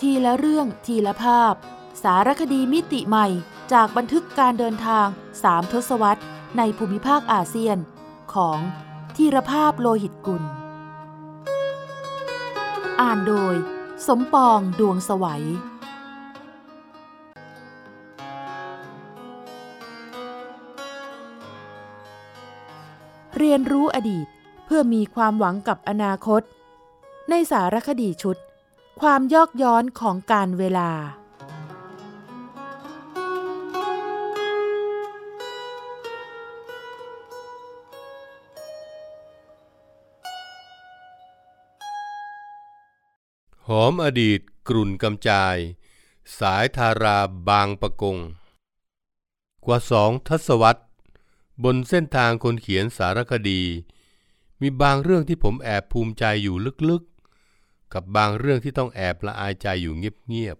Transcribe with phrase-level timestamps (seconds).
[0.00, 1.54] ทีละเรื่องทีละภาพ
[2.02, 3.26] สารคดีมิติใหม่
[3.72, 5.06] จากบันทึกการเดินทาง
[5.42, 6.22] สามทศวรรษ
[6.58, 7.78] ในภูมิภาคอาเซียน
[8.34, 8.58] ของ
[9.16, 10.42] ทีรภาพโลหิตกุล
[13.00, 13.54] อ่านโดย
[14.06, 15.44] สมปองดวงสวัย
[23.36, 24.26] เรียนรู้อดีต
[24.64, 26.42] เพื่อมีความหวังกับอนาคต
[27.30, 28.36] ในสารคดีชุด
[29.02, 30.90] ความยอกย้อนของการเวลา
[43.68, 45.56] หอมอดีตกรุ่นกำจาย
[46.38, 47.18] สายทารา
[47.48, 48.18] บางประกง
[49.64, 50.82] กว่าสองทศวรรษ
[51.64, 53.62] บนเส้นทางคนเขียนสารคดี
[54.60, 56.56] มีบางเรื่องที่ผมแอบภูมิใจอยู่
[56.90, 57.15] ลึกๆ
[57.96, 60.56] กับบางเรื่องที่ต้องแอบละอายใจอยู่เงียบ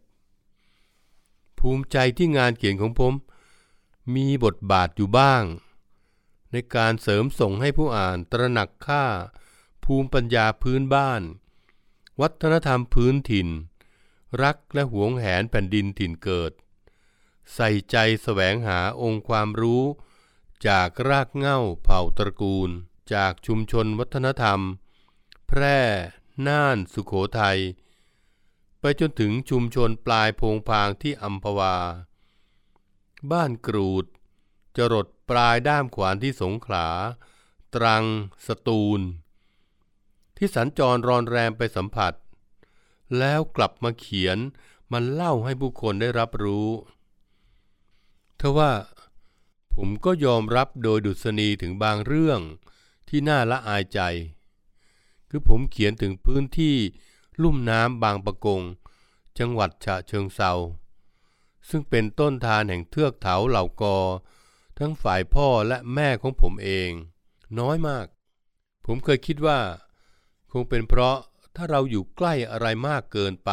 [0.79, 3.15] ๆ ภูมิใจที่งานเขียนของผม
[4.15, 5.45] มีบทบาทอยู่บ้าง
[6.53, 9.05] ในการเสริมส่งให้ผู้อ่านตระหนักค่า
[9.85, 11.23] ภูมิปัญญาพื้นบ้าน
[12.21, 13.49] วัฒนธรรมพื้นถิ่น
[14.43, 16.53] รักและหวงแหนแผ่นดินถิ่นเกิด
[17.55, 19.85] ใส่ใจแสวงหาองค์ความรู้
[20.69, 22.71] จากรากเหง้าเผ่าตระกูล
[23.15, 24.61] จากชุมชนวัฒนธรรม
[25.49, 25.79] แพร่
[26.47, 27.59] น่านสุขโขทัย
[28.81, 31.77] ไปจนถึงชุมชนปลายโพงพางที่อัมพวา
[33.31, 34.05] บ้านกรูด
[34.77, 36.89] จรดปลายด้ามขวานที่สงขลา
[37.75, 38.05] ตรัง
[38.47, 39.01] สตูล
[40.37, 42.13] ที่สัญจรรอนแรมไปสัมผัส
[43.19, 44.39] แล้วกลับมาเขียน
[44.93, 46.69] มันเล่าให้ผู้คนได้รับรู้
[48.41, 48.73] ทว่า
[49.75, 52.41] ผมก็ยอมรับโดยดุษณีถึงบางเรื่อง
[53.09, 54.01] ที่น่าละอายใจ
[55.31, 56.77] คือผมเขียนถึงพื้นที่
[57.43, 58.63] ลุ่มน้ำบางปะกง
[59.39, 60.53] จังหวัดฉะเชิงเซา
[61.69, 63.99] ซึ่งเป็นต้นทานแห่งเทือกเขาเหล่ากอ
[64.79, 66.91] ทั้งฝ่ายพ่อและแม่ของผมเอง
[67.59, 68.07] น้อยมาก
[68.87, 69.61] ผมเคยคิดว่า
[70.53, 71.17] คงเป็นเพราะ
[71.57, 73.51] ถ้าเราอยู่ใกล้อะไรมากเกินไป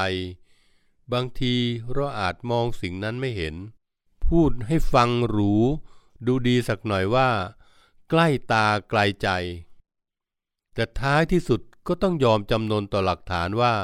[1.13, 1.55] บางที
[1.93, 3.55] เราอาจมองสิ่งนั้นไม่เห็น
[4.27, 5.53] พูดให้ฟังหรู
[6.25, 7.29] ดูดีสักหน่อยว่า
[8.09, 9.27] ใกล้ตาไกลใจ
[10.73, 13.75] แต่ท้ายที่สุดก็ต้องยอมจำนนต่อหลักฐานว่า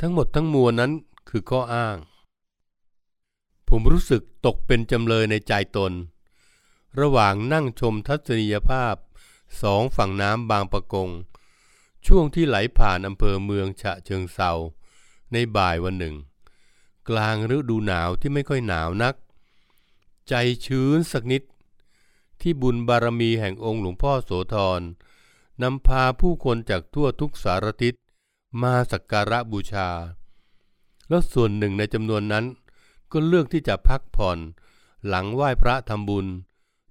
[0.00, 0.92] ทั้งหมดทั้งมวลนั้น
[1.28, 1.96] คือข้ออ้าง
[3.68, 5.92] ผมรู้สึกตกเป็นจำเลยในใจตน
[7.00, 8.94] ระหว่างนั่งชมทัศนียภาพ
[9.62, 11.10] สองฝั่งน้ำบางปะกง
[12.06, 14.52] ช่วงที่ไหลผ่านอำเภอเมืองฉะเชิงเซา
[15.32, 16.14] ในบ่ายวันหนึ่ง
[17.08, 19.14] กลางฤดูหนาวที่ไม่ค่อยหนาวนัก
[20.28, 20.34] ใจ
[20.66, 21.42] ชื้นสักนิด
[22.40, 24.80] ที่บุญบารมีแห่งองค์หลวงพ่อโสธร
[25.62, 27.94] นำพาผู้คนจากทั่วทุกสารทิศ
[28.62, 29.88] มาสักการะบูชา
[31.08, 32.44] แล้วส่วนหนึ่งในจำนวนนั้น
[33.12, 34.38] ก็เลือกที่จะพักผ่อน
[35.06, 36.26] หลังไหว้พระทำบุญ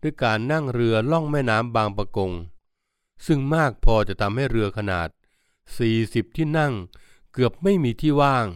[0.01, 2.31] ด้วยการนั่งเรือล่องแม่น้ำบางปะกง
[3.25, 5.09] ซึ่งมากพอจะทำให้เรือขนาด
[5.73, 6.73] 40 ที่นั่ง
[7.33, 8.47] เกือบไม่มีที่ว่าง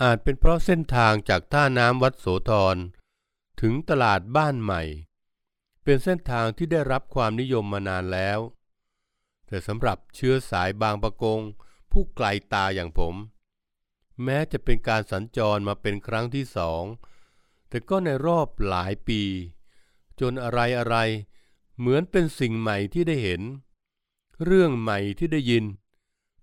[0.00, 2.76] อาจเป็นเพราะเส้นทางจากท่าน้ำวัดโสธร
[3.60, 4.82] ถึงตลาดบ้านใหม่
[5.82, 8.38] เป็นเส้นทางที่ได้รับความนิยมมานานแล้ว
[9.46, 11.40] แต่สำหรับเชื้อสายบางประกง
[11.92, 13.14] ผู้ไกลตาอย่างผม
[14.24, 16.82] แม้จะเป็นการสัญจรมาเป็นครั้งที่สอง
[17.68, 19.22] แต่ก็ในรอบหลายปี
[20.20, 20.96] จนอะไรอะไร
[21.78, 23.42] เหมือนเป็นสิ่งใหม่ที่ได้เห็น
[24.44, 25.64] เรื่องใหม่ที่ได้ยิน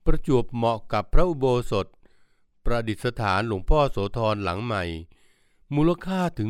[0.05, 1.87] ประจวบเหมาะกับพระอุโบสถ
[2.65, 4.83] ประดิษฐานหลวงพ่อโสธรหลังใหม่
[5.75, 6.49] มูลค่าถึง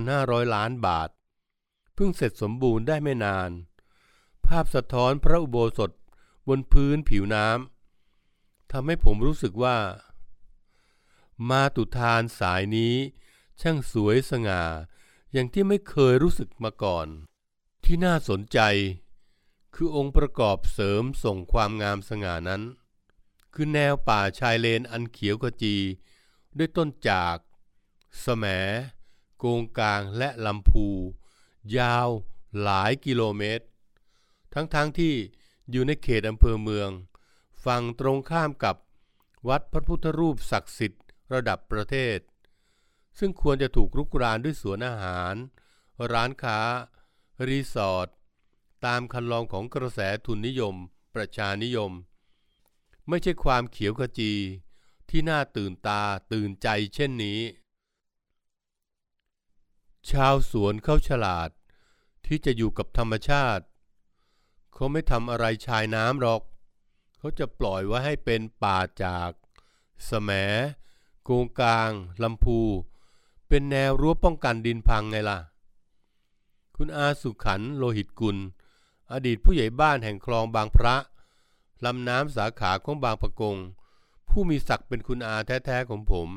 [0.00, 1.08] 2,500 ล้านบาท
[1.94, 3.50] เพิ่งเสร็จสมบูรณ์ได้ไม่นาน
[4.50, 5.90] ภาพสะท้อนพระอุโบสถ
[6.48, 9.78] บนพื้นผิวน้ำทำให้ผมรู้สึกว่า
[11.48, 12.94] มาตุทานสายนี้
[13.60, 14.62] ช่างสวยสง่า
[15.32, 17.06] อย่างที่ไม่เคยรู้สึกมาก่อน
[17.84, 18.58] ที่น่าสนใจ
[19.74, 22.62] คือองค์ประกอบเสริมส่งความงามสง่านั้น
[23.54, 25.76] คือแนวป่าชายเลนอันเขียวขจี
[26.56, 27.36] ด้วยต้นจาก
[28.20, 28.44] แสม
[29.38, 30.86] โกงกลางและลำพู
[31.76, 32.08] ยาว
[32.62, 33.64] หลายกิโลเมตร
[34.54, 35.14] ทั้งๆทที่
[35.70, 36.90] อยู่ในเขตอำเภอเมือง
[37.64, 38.76] ฝั่งตรงข้ามกับ
[39.48, 41.02] วัดพระพุทธรูปศักดิ์สิทธิ์
[41.32, 42.18] ระดับประเทศ
[43.18, 45.34] ซึ่งควรจะถูกรุกรานด้วยสวนอาหาร
[46.12, 46.58] ร้านค้า
[47.48, 48.08] รีสอร์ท
[48.84, 50.74] ตามคันลองของกระแสทุนนิยม
[51.14, 51.92] ประชานิยม
[53.08, 54.32] ไม่ใช่ความเขียวขจี
[55.10, 57.40] ที่น่าตื่นตาตื่นใจเช่นนี้
[60.10, 61.50] ชาวสวนเข้าฉลาด
[62.26, 63.64] ที่จะอยู่กับธรรมชาติ
[64.74, 66.42] เขาไม่ทำอะไรชายน้ำหรอก
[67.18, 69.30] เขาจะปล่อยไว้ให้เป็นป่าจาก
[70.08, 70.30] สม
[71.24, 71.90] โกงกลาง
[72.22, 72.60] ลำพู
[73.48, 75.38] เป็นแนวรั้วป้องกันดินพังไงล่ะ
[76.76, 78.36] คุณอาสุขันโลหิตกุล
[79.12, 80.96] อดีตผู้ใหญ่บ้านแห่งคลองบางพระ
[81.84, 83.56] ลำน้ำสาขาของบางปะกง
[84.28, 86.28] ผู้มีศักดิ์เป็นคุณอาแท้ๆของผม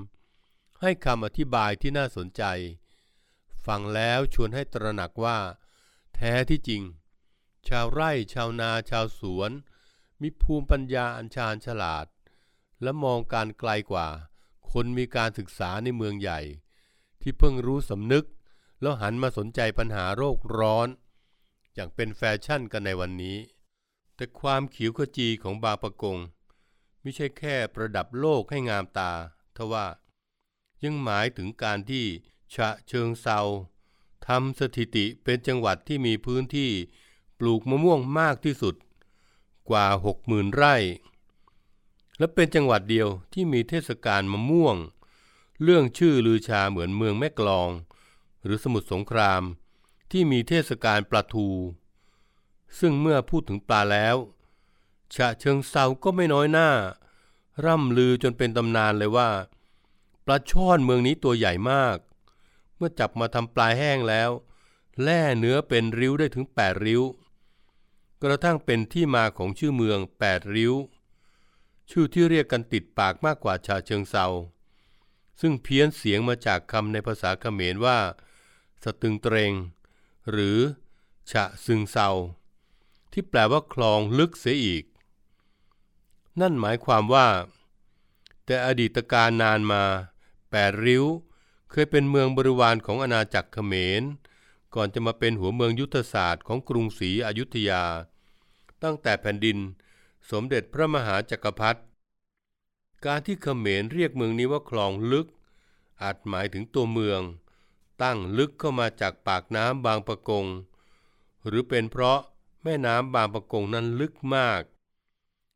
[0.82, 2.44] ให้คำอธิบายที่น่าสนใจ
[3.66, 5.38] ฟังแล้วชวนให้ตระหนักว่า
[6.16, 6.82] แท้ที่จริง
[7.70, 9.52] ชาวไร่ชาวนาชาวสวน
[10.22, 12.06] มีภูมิปัญญาอันชาญฉลาด
[12.82, 14.08] และมองการไกลกว่า
[14.72, 16.40] คนมีการศึกษาในเมืองใหญ่
[17.22, 18.26] ที่เพิ่งรู้สำนึก
[18.82, 20.88] แล้วหันมาสนใจปัญหาโรคร้อน
[21.74, 23.38] อย่างเป็นแฟชั่นกันในวันนี้
[24.16, 26.18] แต่ความขิวขจีของบาปะกง
[27.02, 29.12] ไม่ใช่แค่ประดับโลกให้งามตา
[29.56, 29.88] ทว่า
[30.84, 32.06] ยังหมายถึงการที่
[32.54, 33.40] ฉะเชิงเซา
[34.28, 36.72] ทำสถิติเป็นจังหวัดที่มีพื้นที่
[37.46, 38.76] ลูกมะม่วงมากที่สุด
[39.70, 40.76] กว่าหกหมื่นไร่
[42.18, 44.76] และเป็นจังหวัดเดียวที่มีเทศกาลมะม่วง
[45.64, 47.70] เรื่องชื่อลือชาเหมือนเมืองแม่กลอง
[48.44, 49.42] หรือสมุทรสงคราม
[50.12, 51.50] ที่มีเทศกาลปลาทู
[52.80, 54.16] ซึ่งเมื่อพูดถึงปลาแล้ว
[55.16, 56.70] ฉะเชิงเซาก็ไม่น้อยหน้า
[57.66, 59.30] ร่ำลือจนเป็นตำนานเลยว่า
[60.26, 61.98] ปลาช่อนเมืองนี้ตัวใหญ่มาก
[62.78, 64.30] เมื่อจับมาทำปลาแห้งแล้ว
[65.04, 67.02] แล่เนื้อเป็นริ้วได้ถึงแปดริ้ว
[68.24, 70.74] กระทั่งเป็นที่มาของชื่อเมืองแปดริ้ว
[71.90, 74.28] ชื่อที่เรียกกันติดปากมากกว่าชาเชิงเซา
[75.42, 78.00] ซึ่งเพี้ยนเสียงมาจากคำในภาษาเขมรว่า
[78.84, 79.54] สตึงเตรง
[80.32, 80.60] หรือ
[81.32, 82.10] ฉะซึงเซา
[83.12, 84.84] ที่แปลว่าคลองลึกเสียอีก
[86.42, 87.28] นั่นหมายความว่า
[88.46, 89.84] แต่อดีตการนานมา
[90.52, 91.06] แปดริ้ว
[91.72, 94.04] เคยเป็นเมืองบริวารของอาณาจักรเขมร
[94.76, 97.84] ก่อนจะมาเป็นหัวเมืองยุทธศาสตร์ของกรุงศรีอยุธยา
[98.84, 99.58] ตั้งแต่แผ่นดิน
[100.32, 101.82] สมเด็จพระมหาจักรพรรดิ
[103.06, 105.28] การที่เขมรเรียกเมืองนี้ว่าคลองลึก
[106.02, 107.22] อาจหมายถึงตัวเมือง
[108.04, 110.46] ตั้งลึกเข้ามาจากปากน้ำบางปะกง
[111.48, 112.20] หรือเป็นเพราะ
[112.64, 114.62] แม่น้ำบางปะกงนั้นลึกมาก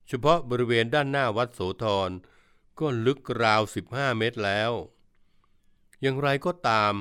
[0.07, 2.09] เฉพาะบริเวณด้านหน้าวัดโสธร
[2.79, 4.71] ก็ลึกราว 15 เมตรแล้ว
[6.01, 6.94] อย่างไรก็ตาม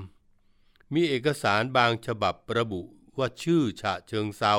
[0.95, 2.81] มีเอกสารบางฉบับระบุ
[3.19, 4.57] ว่าชื่อฉะเชิงเซา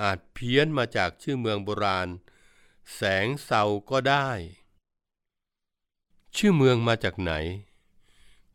[0.00, 2.08] อาจเพี้ยนมาจากชื่อเมืองโบราณ
[2.94, 4.28] แสงเซาก็ได้
[6.36, 7.32] ชื่อเมืองมาจากไหน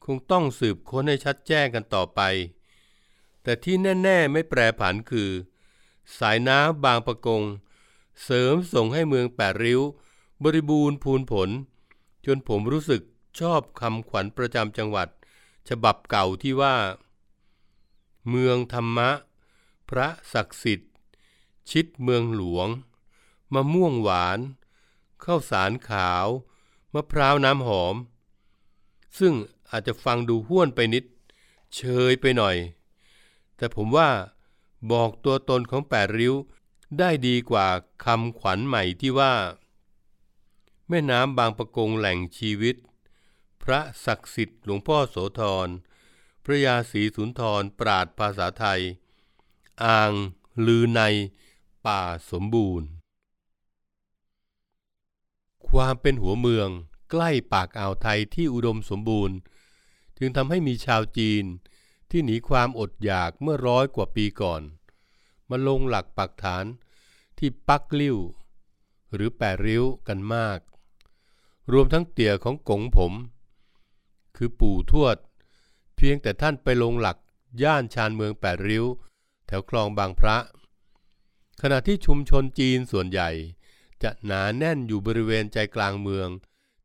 [0.04, 2.22] คงต้องสืบค้นให้ชัดแจ้งกันต่อไป
[3.44, 5.30] แต่ที่แน่ๆไม่แปรผันคือ
[6.20, 7.44] สายน้ำบางปะกง
[8.24, 9.82] เสริมส่งให้เมืองแปดริ้ว
[10.44, 11.50] บริบูรณ์พูนผล
[12.26, 13.02] จนผมรู้สึก
[13.40, 15.08] ชอบคำขวัญประจำจังหวัด
[15.70, 16.76] ฉบับเก่าที่ว่า
[18.30, 19.10] เมืองธรรมะ
[19.90, 20.92] พระศักดิ์สิทธิ์
[21.72, 22.68] ชิดเมืองหลวง
[23.54, 24.40] มะม่วงหวาน
[25.24, 26.28] ข้าวสารขาว
[26.94, 27.96] มะพร้าวน้ำหอม
[29.20, 29.34] ซึ่ง
[29.70, 31.06] อาจจะฟังดูห้วนไปนิด
[31.76, 32.58] เชยไปหน่อย
[33.58, 34.10] แต่ผมว่า
[34.92, 36.34] บอกตัวตนของแปดริ้ว
[37.00, 37.68] ได้ดีกว่า
[38.06, 39.34] คำขวัญใหม่ที่ว่า
[40.90, 42.76] แม่น้ำบางประกงแหล่งชีวิต
[43.64, 45.68] พระศักดิ์สิทธิ์หลวงพ่อโสธร
[46.44, 48.82] พระยาศรีสุนทรปราดภาษาไทย
[49.84, 50.12] อ่าง
[50.66, 51.02] ลือใน
[51.88, 52.88] ป่าสมบูรณ์
[55.70, 56.70] ความเป็นหัวเมือง
[57.12, 59.36] ใกล้ปากอ่าวไทยที่อุดมสมบูรณ์
[60.18, 61.44] จึงทำให้มีชาวจีน
[62.12, 64.62] ที่หนีความอดอยากเมื่อร้อยกว่าปีก่อน
[65.50, 66.66] มาลงหลักปักฐาน
[67.38, 68.18] ที่ปักลิ้ว
[69.14, 70.60] หรือแปดริ้วกันมาก
[71.72, 73.14] รวมทั้งเตี่ยของกงผม
[74.36, 75.18] คือปู่ทวด
[75.96, 77.18] เพียงแต่ท่านไปลงหลัก
[77.64, 78.86] ย่านชานเมืองแปดริ้ว
[79.48, 80.38] แถวคลองบางพระ
[81.62, 83.30] ขณะที่ชุมชนจีนส่วนใหญ่
[84.04, 86.30] จะหนาแน่นอยู่บริเวณใจกลางเมือง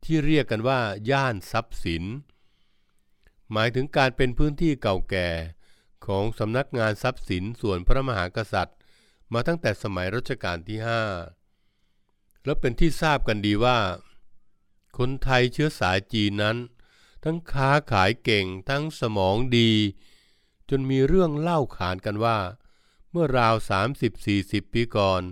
[0.05, 2.05] ที่เรียกกันว่า ย่านทรัพย์สิน
[3.53, 5.29] หมายถึงการเป็นพื้นที่เก่าแก่
[6.07, 8.79] ของสำนักงานทรัพย์สินส่วนพระมหากษัตริย์
[9.33, 11.03] มาตั้งแต่สมัยรัชกาลที่ห้า
[12.45, 13.79] และเป็นที่ทราบกันดีว่า
[14.99, 16.57] คนไทยเชื้อสายจีนนั้น
[17.25, 19.73] ทั้งค้าขายเก่งทั้งสมองดี
[20.71, 22.39] จนมีเรื่องเล่าขานกันว่า
[23.15, 23.55] เมื่อราว
[24.15, 25.23] 30-40 ปีก่อน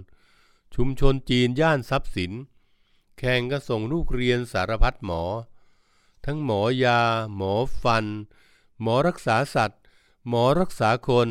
[0.75, 2.33] ชุมชนจีนย่านทรัพย์สิน
[3.19, 5.23] แข่งก็ส่งลูกเรียนสารพัดหมอ
[6.27, 7.01] ทั้งหมอยา
[7.37, 8.07] หมอฟัน
[8.83, 9.81] หมอรักษาสัตว์
[10.29, 11.29] หมอรักษาคน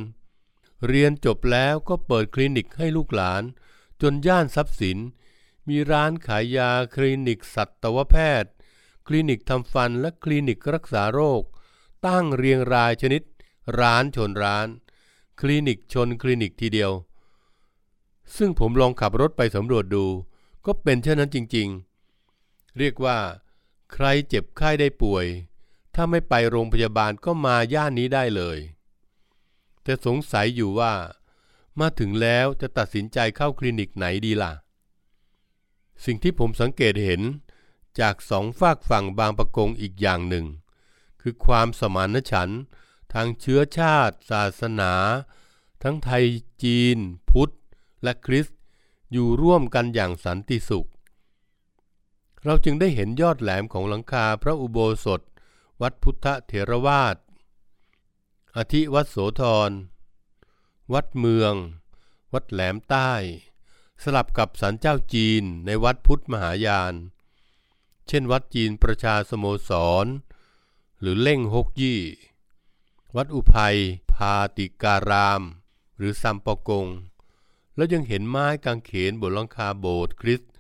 [0.88, 3.44] เรียนจบแล้วก็เปิดคลินิกให้ลูกหลาน
[4.02, 4.98] จนย่านทรัพย์สิน
[5.68, 8.52] มีร้านขายยาคลินิกสัตวแพทย์
[9.08, 11.44] คลินิกทำฟันและคลินิกรักษาโรค
[12.08, 13.22] ตั้งเรียงรายชนิด
[13.80, 14.68] ร้านชนร้าน
[15.40, 16.92] คลินิกชนคลินิกทีเดียว
[18.38, 20.06] ซึ่งผมลองขับรถไปสำรวจดู
[20.66, 21.68] ก็เป็นเช่นนั้นจริง
[22.22, 23.18] ๆ เรียกว่า
[23.94, 25.26] ใครเจ็บไข้ได้ป่วย
[25.96, 28.60] ถ้าไม่ไปโรงพยาบาลก็มาย่านนี้ได้เลย
[29.84, 30.94] แต่สงสัยอยู่ว่า
[31.80, 34.54] มาถึงแล้วจะตัดสินใจเข้าคลินิกไหนดีล่ะ
[36.06, 37.22] สิ่งที่ผมสังเกตเห็น
[38.00, 40.46] จากสองฝากฝั่งบางประกงอีกอย่างหนึ่ง
[41.22, 42.62] คือความสมานฉันท์
[43.14, 44.94] ทางเชื้อชาติ ศาสนา
[45.84, 46.26] ทั้งไทย
[46.64, 46.98] จีน
[47.30, 47.54] พุทธ
[48.04, 48.60] และคริสต์
[49.12, 50.90] อยู่ร่วมกันอย่างสันติสุข
[52.46, 55.22] เราจึงได้เห็นยอดแหลมของหลังคาพระอุโบสถ
[55.82, 57.18] วัดพุทธเถรวาท
[58.58, 59.72] อาทิวัดโสธร
[60.94, 61.54] วัดเมือง
[62.34, 63.12] วัดแหลมใต้
[64.04, 66.94] สลับกับสันเจ้าจีนในวัดพุทธมหายาน
[68.08, 69.72] เช่นวัดจีนประชาสโมส
[70.04, 70.06] ร
[71.00, 72.02] หรือเล่งฮกยี่
[73.16, 73.78] วัดอุภัย
[74.14, 75.42] พาติการาม
[75.98, 76.88] หรือซัมปอกง
[77.76, 80.52] แล้วยังเห็นไม้กางเขนบนหลังคาโบสถ์คริสต์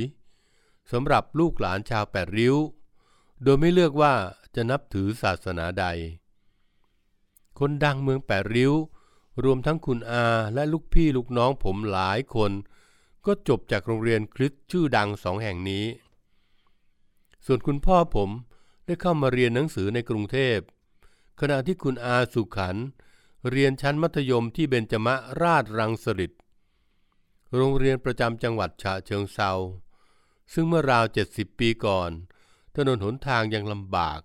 [0.91, 2.55] สำหรับลูกหลานชาวแปดริ้ว
[3.43, 4.13] โดยไม่เลือกว่า
[4.55, 5.85] จะนับถือศาสนาใด
[7.59, 8.73] คนดังเมืองแปดริ้ว
[9.43, 12.51] รวมทั้งคุณอาและลูกพี่ลูกน้องผมหลายคน
[13.25, 15.85] ก็จบจากโรงเรียนคริสต์ชื่อดังสองแห่งนี้
[17.45, 18.29] ส่วนคุณพ่อผม
[18.85, 20.57] ได้เข้ามาเรียนหนังสือในกรุงเทพ
[21.39, 22.75] ขณะที่คุณอาสุขัน
[23.49, 26.31] เรียนชั้นมัธยมที่เบญจมะราชรังสฤษ
[27.55, 29.51] โรงเรียนประจำจังหวัดฉะเชิงเซา
[30.53, 32.11] ซึ่งเมื่อราวเจ็ดสิบปีก่อน
[32.75, 34.19] ถนนหนทางยังลำบาก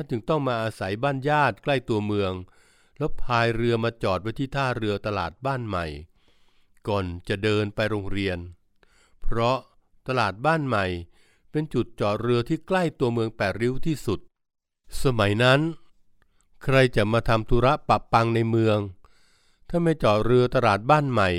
[0.00, 2.32] ท่านจึงต้องมาอาศัยบ้านญาติใกล้ตัวเมือง
[2.98, 5.86] แล้วพายเรือมาจอดไว้ที่ท่าเรือตลาดบ้านใหม่
[6.88, 8.38] ก่อนจะเดินไปโรงเรียน
[9.22, 9.56] เพราะ
[10.08, 10.86] ตลาดบ้านใหม่
[11.50, 14.20] เป็นจุดจอดเรือที่ใกล้ตัวเมืองแปดริ้วที่สุด
[15.02, 15.60] สมัยนั้น
[16.64, 18.78] ใครจะมาทำธุระปะปังในเมือง
[19.68, 21.30] ถ้าไม่จอดเรือตลาดบ้านใหม่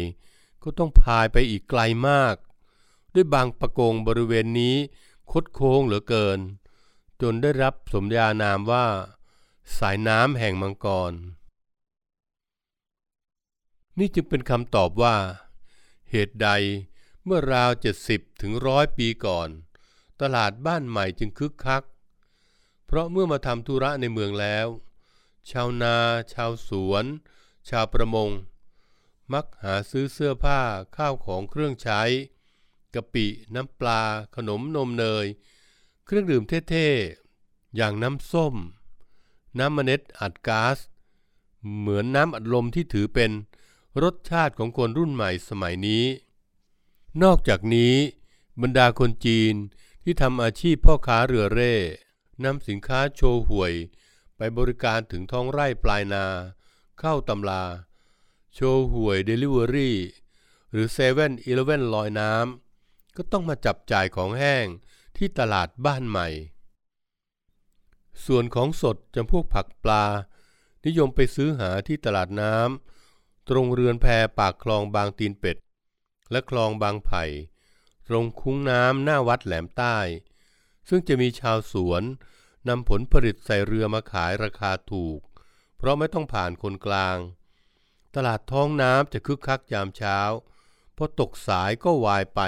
[0.63, 2.36] ก็ต้องพายไปอีกไกลมาก
[3.13, 4.75] ด้วยบางประกงบริเวณนี้
[5.32, 6.42] คดโค้งเหลือเกิน
[7.22, 8.86] จนได้รับสมญานามว่า
[9.78, 11.14] สายน้ำแห่งมังกร
[13.98, 15.16] นี่จึงเป็นคำตอบว่า
[16.10, 16.50] เหตุใด
[17.24, 19.50] เมื่อราวเจ็ดสิบถึงร้อยปีก่อน
[20.22, 21.84] ตลาดบ้านใหม่จึงคึกคัก
[22.86, 24.68] เพราะเมื่อมาทำธุระในเมืองแล้ว
[25.50, 25.96] ชาวนา
[26.34, 27.06] ชาวสวน
[27.70, 28.30] ชาวประมง
[29.34, 30.60] มักหาซื้อเสื้อผ้า
[30.98, 32.02] ข้าวของเครื่องใช้
[32.94, 34.02] กะปิ น้ำปลา
[34.36, 35.26] ขนมนมเนย
[36.12, 38.56] เครื่องดื่มเท่ๆ อย่างน้ำส้ม
[39.60, 40.78] น้ำมเมล็ดอัดก๊าซ
[41.78, 43.32] เหมือนน้ำอัดลมที่ถือเป็น
[44.04, 46.06] รสชาติของคนรุ่นใหม่สมัยนี้
[47.24, 47.94] นอกจากนี้
[48.62, 49.54] บรรดาคนจีน
[50.04, 51.75] ที่ทำอาชีพพ่อค้าเรือเร่
[52.44, 53.74] นำสินค้าโชว์หวย
[54.38, 56.25] ไปบริการถึงท้องไร่ปลายนา
[57.00, 57.63] เข้าตำรา
[58.54, 59.98] โชห่วยเดลิเวอรี่
[60.72, 64.68] หรือเซเว่นอีเลเว่นลอยน้ำก็ต้องมาจับจ่ายของแห้ง
[65.20, 66.28] ที่ตลาดบ้านใหม่
[68.26, 70.06] ส่วนของสดจำพวกผักปลา
[70.86, 74.06] นิยมไปซื้อหาที่ตลาดน้ำตรงเรือนแพ
[74.40, 75.58] ปากคลองบางตีนเป็ด
[76.32, 77.24] และคลองบางไผ่
[78.08, 79.98] ตรงคุ้งน้ำหน้าวัดแหลมใต้
[80.90, 82.04] ซึ่งจะมีชาวสวน
[82.68, 85.20] นำผลผลิตใส่เรือมาขายราคาถูก
[85.78, 87.18] เพราะไม่ต้องผ่านคนกลาง
[88.16, 90.20] ตลาดท้องน้ำจะคึกคักยามเช้า
[90.98, 92.42] พอตกสายก็วายไป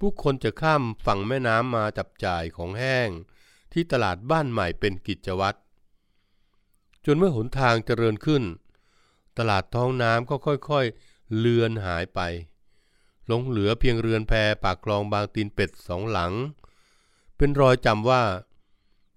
[0.00, 3.08] ผู้คนจะข้ามฝั่งแม่น้ำมาจับจ่ายของแห้ง
[3.72, 5.58] ที่ตลาดบ้านใหม่เป็นกิจวัตร
[7.04, 8.42] จนเมื่อหนทางเจริญขึ้น
[9.38, 12.20] ตลาดท้องน้ำก็ค่อยๆ เลือนหายไป
[13.26, 14.32] หลงเหลือเพียงเรือนแพ
[14.64, 16.32] ปากคลองบางตีนเป็ดสองหลัง
[17.36, 18.22] เป็นรอยจำว่า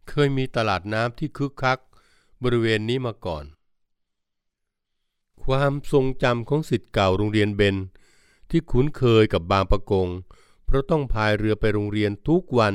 [0.10, 1.80] เคยมีตลาดน้ำที่คึกคัก
[2.44, 3.46] บริเวณนี้มาก่อน
[5.44, 7.76] ความทรงจำของสิทธิ์เก่าโรงเรียนเบน
[8.50, 10.08] ที่คุ้นเคยกับบางประกง
[10.74, 12.74] ราะต้องพายเรือไปโรงเรียนทุกวัน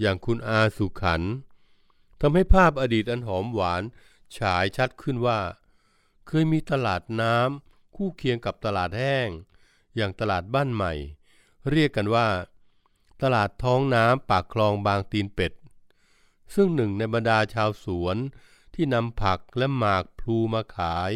[0.00, 1.22] อย่างคุณอาสุขัน
[2.20, 3.82] ทำให้ภาพอดีตอันหอมหวาน
[4.36, 5.40] ฉายชัดขึ้นว่า
[6.26, 9.28] เคยมีตลาดน้ำคู่เคียงกับตลาดแห้ง
[9.96, 10.92] อย่างตลาดบ้านใหม่
[11.70, 12.28] เรียกกันว่า
[13.22, 15.52] ตลาดท้องน้ำปากคลองบางตีนเป็ด
[16.54, 18.16] ซึ่งหนึ่งในบรรดาชาวสวน
[18.74, 21.12] ที่นำผักและหมากพลูมาขาย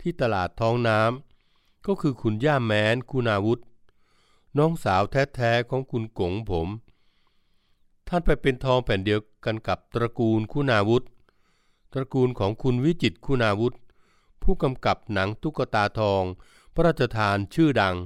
[0.00, 3.60] ที่ตลาดท้องน้ำก็คือคุณย่าแม้นคุณาวุธ
[4.58, 6.68] น้องสาวแท้ๆของคุณกงผม
[8.08, 11.04] ท่านไปเป็นทองแผ่นเดียวกันกับตระกูลคุณาวุธ
[11.92, 13.74] ตระกูลของคุณวิจิตคุณาวุธ
[14.42, 16.22] ผู้กำกับหนังตุ๊กตาทอง
[16.74, 17.96] พระราชทานชื่อดัง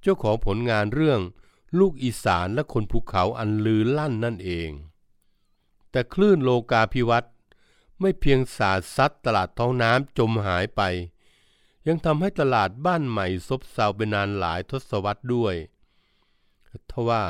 [0.00, 1.20] เจ้าของผลงานเรื่อง
[1.78, 4.70] ลูกอีสานและคนภูเขาอันลือลั่นนั่นเอง
[5.90, 7.24] แต่คลื่นโลกาภิวัต
[8.00, 10.80] ไม่เพียงสาดซัดตลาดท้องน้ำจมหายไป
[11.88, 15.54] ยังทำให้ตลาดบ้านใหม่ซบเซาไปนานหลายทศวรรษด้วย
[16.90, 17.22] ทว่า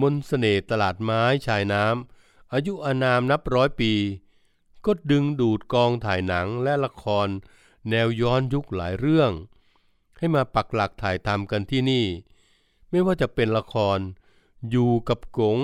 [0.00, 3.92] มนสเสน่ห์ตลาดไม้ชายน้ำอายุอานามนับร้อยปี
[4.84, 7.28] ก็ดึงดูดกองถ่ายหนังและละคร
[7.90, 9.32] แนวย้อนยุคหลายเรื่อง
[10.18, 12.06] ให้มาปักหลักถ่ายทำกันที่นี่
[12.90, 13.98] ไม่ว่าจะเป็นละคร
[14.70, 15.58] อยู่กับกง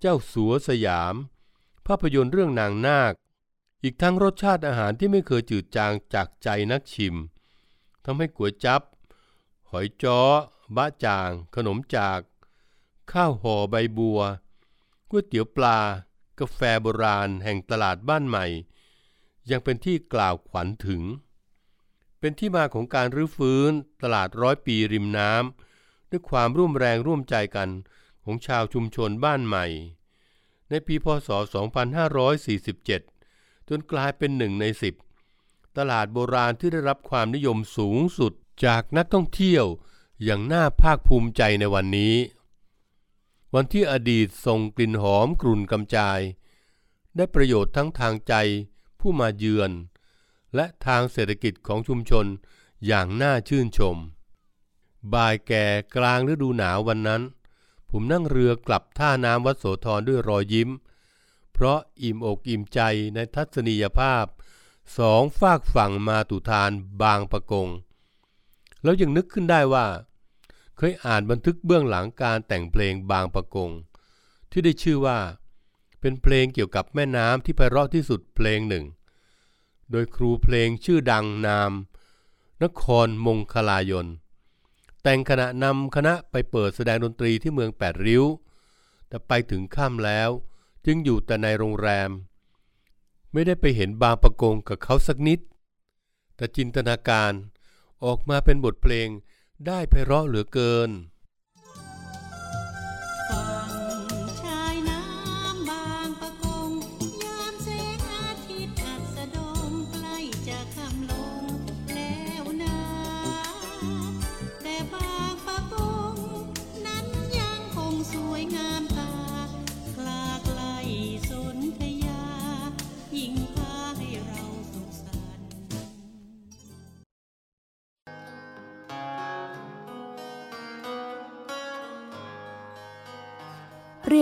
[0.00, 1.14] เจ้าสัวสยาม
[1.86, 3.12] ภาพยนตร์เรื่องนางนาค
[3.82, 7.14] อีกทั้งรสชาติอาหารที่ไม่เคยจืดจางจากใจนักชิม
[8.04, 8.82] ทำให้ก๋วยจับ
[9.70, 10.20] หอยจ้อ
[10.76, 12.18] บะจ่าง ขนมจาก
[13.12, 14.20] ข้าวห่อใบบัว
[15.10, 15.78] ก๋วยเตี๋ยวปลา
[16.38, 18.46] กาแฟโบราณแห่งตลาดบ้านใหม่
[19.50, 21.02] ยังเป็นที่กล่าวขวัญถึง
[22.20, 27.68] เป็นที่มาของการรื้อฟื้นตลาดร้อยปีริมน้ำด้วยความร่วมแรงร่วมใจกัน
[28.24, 29.66] ของชาวชุมชนบ้านใหม่
[30.70, 31.28] ในปีพศ
[32.88, 34.94] 2547 จนกลายเป็นหนึ่งในสิบ
[35.76, 38.32] ตลาดโบราณที่ได้รับความนิยมสูงสุด
[38.64, 39.64] จากนักท่องเที่ยว
[40.24, 42.14] อย่างน่าภาคภูมิใจในวันนี้
[43.54, 46.20] วันที่อดีตส่งกลิ่นหอมกลุ่นกำจาย
[47.16, 48.34] ได้ประโยชน์ทั้งทางใจ
[49.00, 49.70] ผู้มาเยือน
[50.54, 52.26] และทางเศรษฐกิจของชุมชน
[52.86, 53.96] อย่างน่าชื่นชม
[55.12, 57.22] บ่ายแก่กลางฤดูหนาววันนั้น
[57.90, 60.70] ผมนั่งเรือกลับท่าน้ำวัดโสธรด้วยรอยยิ้ม
[61.52, 62.80] เพราะอิ่มอกอิ่มใจ
[63.14, 64.24] ในทัศนียภาพ
[64.98, 66.70] สองฝากฝั่งมาตุทาน
[67.02, 67.68] บางประกง
[68.82, 69.86] แล้วยังนึกขึ้นได้ว่า
[70.76, 73.70] เคยอ่านบันทึกเบื้องหลังการแต่งเพลงบางประกง
[74.50, 75.18] ที่ได้ชื่อว่า
[76.00, 78.84] เป็นเพลงเกี่ยวกับแม่น้ำที่ไพเราะที่สุดเพลงหนึ่ง
[79.90, 81.72] โดยครูเพลงชื่อดังนาม
[82.62, 84.06] นครมงคลายน
[85.02, 88.24] แต่งขณะนำคณะไปเปิดแสดงดนตรีที่เมืองแปดริ้ว
[89.08, 90.30] แต่ไปถึงค่ำแล้ว
[90.86, 92.10] จึงอยู่แต่ในโรงแรม
[93.32, 95.40] ไม่ได้ไปเห็นบางประกงกับเขาสักนิด
[96.36, 97.32] แต่จินตนาการ
[98.04, 99.08] ออกมาเป็นบทเพลง
[99.66, 100.90] ได้ไพเราะเหลือเกิน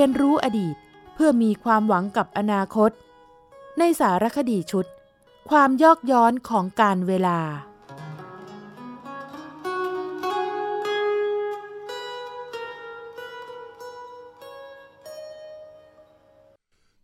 [0.00, 0.76] รียนรู้อดีต
[1.14, 2.90] เพื่อมีความหวังกับอนาคต
[3.78, 4.86] ในสารคดีชุด
[5.50, 7.40] ความยอกย้อนของการเวลา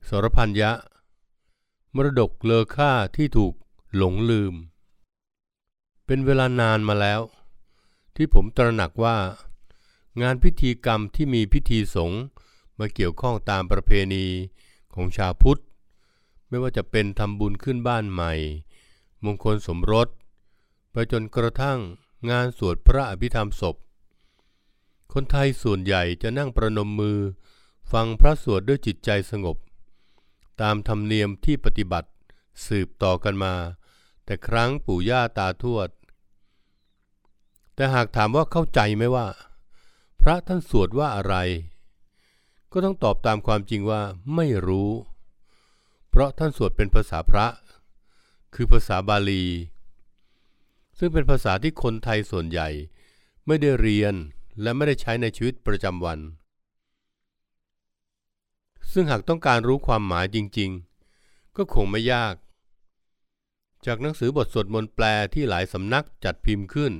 [0.08, 0.72] สรพันยะ
[1.94, 3.54] มรดกเลอค่าที่ถูก
[3.96, 4.54] หลงลืม
[6.06, 7.20] เป็นเวลานานมาแล้ว
[8.16, 9.16] ที่ผมตระหนักว่า
[10.22, 12.22] งานพิธีกรรมที่มีพิธีสงฆ์
[12.78, 14.24] มาเกี่ยวข้องตามประเพณี
[14.94, 15.60] ของชาวพุทธ
[16.48, 18.32] ไม่ว่าจะเป็นทำบุญขึ้นบ้านใหม่
[19.24, 20.08] มงคลสมรส
[20.90, 21.78] ไปจนกระทั่ง
[22.30, 23.76] งานสวดพระอภิธรรมศพ
[25.12, 27.18] คนไทยส่วนใหญ่จะนั่งประนมมือ
[27.92, 29.56] ฟังพระสวดด้วยจิตใจสงบ
[30.62, 32.10] ตามธรรมเนียมที่ปฏิบัติ
[32.66, 33.54] สืบต่อกันมา
[34.24, 35.88] แต่ครั้งปู่ย่าตาทวด
[37.74, 39.26] แต่หากถามว่าเข้าใจไหมว่า
[40.20, 41.34] พระท่านสวดว่าอะไร
[42.78, 44.02] ก็ต้องตอบตามความจริงว่า
[44.34, 44.90] ไม่รู้
[46.08, 47.46] เพราะท่านสวดเป็นภาษาพระ
[48.54, 49.44] คือภาษาบาลี
[50.98, 52.68] ซึ่งเป็นภาษาที่คนไทยส่วนใหญ่
[53.46, 54.14] ไม่ได้เรียน
[54.62, 56.18] และไม่ได้ใช้ในชีวิตประจำวัน
[58.92, 60.70] ซึ่งหากต้องการรู้ความหมายจริง
[61.12, 62.34] ๆ ก็คงไม่ยาก
[63.86, 66.92] จากหนังสือบทสวดมนต์แปลที่หลายสำนักจัดพิมพ์ขึ้น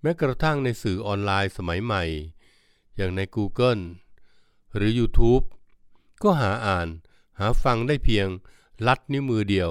[0.00, 2.02] แม้กระทั่งในสื่อออนไลน์สมัยใหม่
[2.96, 3.82] อย่างใน Google
[4.74, 5.44] หรือ YouTube
[6.22, 6.88] ก็หาอ่าน
[7.38, 8.26] หาฟังได้เพียง
[8.86, 9.70] ลัดนิ้วมือเดียว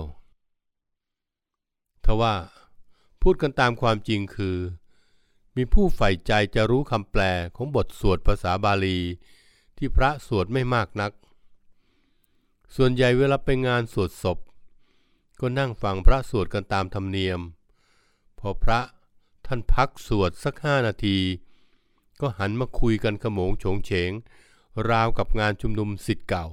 [2.05, 2.35] ทว่า
[3.21, 4.57] พูดกันตามความจริงคือ
[5.55, 7.21] มีผู้ใฝ่ใจจะรู้คำแปล
[7.55, 8.99] ของบทสวดภาษาบาลี
[9.77, 11.11] ที่พระสวดไม่มากนัก
[12.75, 14.37] ส่วนใหญ่เวลาไปงานสวดศพ
[15.39, 17.39] ก็นั่งฟังพระสวดกันตามธรรมเนียม
[18.39, 18.79] พอพระ
[19.47, 21.17] ท่านพักสวดสักห้านาที
[22.19, 24.11] ก็หันมาคุยกันขโมงโฉงเฉง
[24.89, 26.45] ราวกับงานชุมนุมสิทธิ์เก่า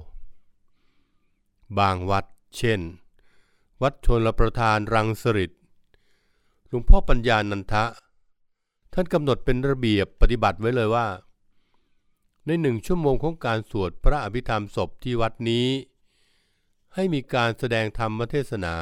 [1.79, 2.25] บางวัด
[2.57, 2.81] เช่น
[3.81, 5.51] วัดชนลประทานรังสฤษ
[6.67, 7.85] หลวงพ่อปัญญานันทะ
[8.93, 11.07] ท่านกำหนดเป็นระเบียบปฏิบัติไว้เลยว่า
[12.45, 15.67] ในหนึ่งชั่วโมงของการสวดพระอภิธรรมศพที่วัดนี้
[16.95, 18.75] ให้มีการแสดงธรรมเทศนา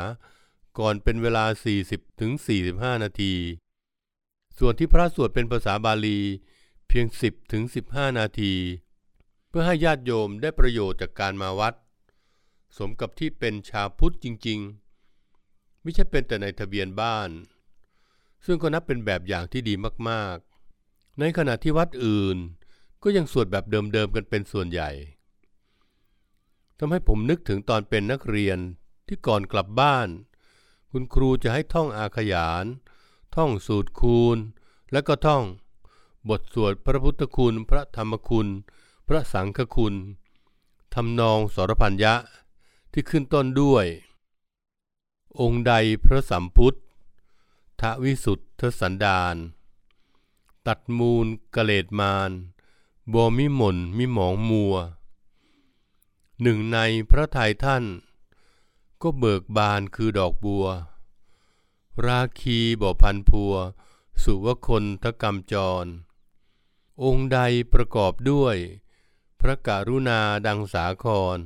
[0.79, 1.45] ก่อนเป็นเวลา
[1.83, 2.31] 40ถึง
[2.67, 3.33] 45 นาที
[4.57, 6.19] ส่วนที่พระสวดเป็นภาษาบาลี
[6.87, 8.53] เพียง 10ถึง15 นาที
[9.55, 11.73] พื่อให้ญาติโยมได้ประโยชน์จากการมาวัด
[12.77, 14.59] สมกับที่เป็นชาวพุทธจริง
[15.21, 17.29] ๆ ไม่ใช่เป็นแต่ในทะเบียนบ้าน
[18.45, 19.73] ซึ่งก็นับเป็นแบบอย่างที่ดี
[20.09, 22.37] มากๆ ในขณะที่วัดอื่น
[23.03, 24.89] ก็ยังสวดแบบเดิมๆกันเป็นส่วนใหญ่
[26.77, 28.57] ทำให้ผมนึกถึงตอนเป็นนักเรียน
[29.07, 30.07] ที่ก่อนกลับบ้าน
[30.91, 32.65] คุณครูจะให้ท่องอาขยาน
[33.35, 34.37] ท่องสูตรคูณ
[34.91, 35.43] และก็ท่อง
[36.29, 38.47] บทสวดพระพุทธคุณพระธรรมคุณ
[39.07, 39.95] พระสังฆคุณ
[40.93, 42.13] ทำนองสรพัญญะ
[42.91, 43.85] ที่ขึ้นต้นด้วย
[45.39, 45.73] องค์ใด
[46.05, 46.77] พระสัมพุทธ
[47.81, 49.35] ทวิสุทธสันดาน
[50.67, 52.31] ตัดมูลกะเลดมาน
[53.13, 54.75] บมิหม่นมิหมองมัว
[56.41, 57.83] หนึ่งในพระทัยท่าน
[59.01, 60.65] ก็เบิกบานคือดอกบัว
[62.05, 63.53] ราคีบ่อพันพัว
[64.23, 65.85] สุวคนทกรรมจร
[67.03, 67.39] องค์ใด
[67.73, 68.57] ประกอบด้วย
[69.45, 71.37] พระกรุณาดังสาคร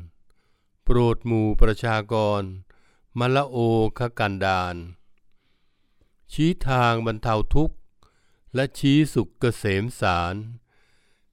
[0.83, 2.41] โปรดหมู่ประชากร
[3.19, 3.57] มละโอ
[3.97, 4.75] คกันดาน
[6.31, 7.77] ชี้ทางบรรเทาทุกข์
[8.55, 10.35] และชี้สุขเกษมสาร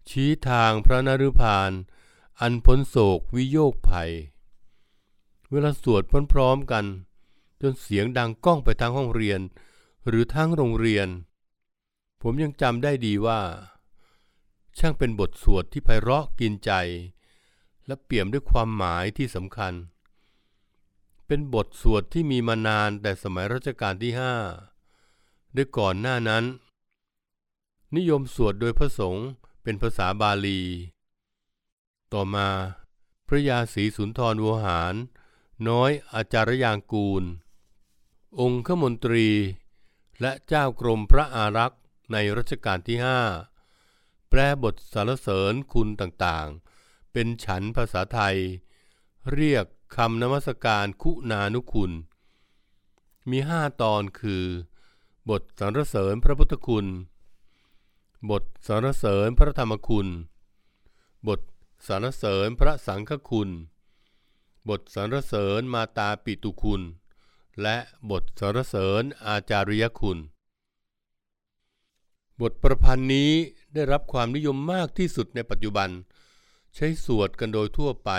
[0.09, 1.71] ชี้ทางพระนรุพาน
[2.41, 4.11] อันพ้นโศกวิโยคภัย
[5.51, 6.85] เวลาสวดพร้อมๆกัน
[7.61, 9.41] จนเสียงดังก้องไปทั้งห้องเรียน
[10.07, 11.09] หรือทั้งโรงเรียน
[12.23, 13.41] ผมยังจำได้ดีว่า
[14.79, 16.73] ช่างเป็นบทสวดที่ไพเราะกินใจ
[17.87, 19.73] และเปี่ยมด้วยความหมายที่สำคัญ
[21.27, 24.35] เป็นบทสวดที่มีมานานแต่สมัยรัชกาลที่ห้า
[25.55, 26.45] ด้วยก่อนหน้านั้น
[27.97, 29.27] นิยมสวดโดยพระสงฆ์
[29.63, 30.61] เป็นภาษาบาลี
[32.13, 32.49] ต่อมา
[33.29, 34.95] พระยาศรีสุนทรวหาร
[35.69, 37.25] น้อยอาจารยางกูล
[38.41, 39.29] องค์ขมนตรี
[40.21, 41.81] และเจ้ากรมพระอารักษ์
[42.13, 43.21] ในรัชกาลที่ห้า
[44.37, 48.37] แปลบทสารเสริญคุณต่างๆ เป็นฉันภาษาไทย
[49.33, 49.65] เรียก
[49.97, 51.93] คำนมัสการคุณานุคุณ
[53.31, 54.45] มีห้าตอนคือ
[55.31, 56.87] บทสรรเสริญพระพุทธคุณ
[58.31, 60.09] บทสรรเสริญพระธรรมคุณ
[61.29, 61.41] บท
[61.89, 63.51] สรรเสริญพระสังฆคุณ
[64.69, 66.83] บทสรรเสริญมาตาปิตุคุณ
[67.63, 67.77] และ
[68.11, 70.19] บทสรรเสริญอาจาริยคุณ
[72.43, 73.33] บทประพันธ์นี้
[73.75, 75.89] ได้รับความนิยมมากที่สุดในปัจจุบัน
[76.75, 78.11] ใช้สวดกันโดยทั่วไป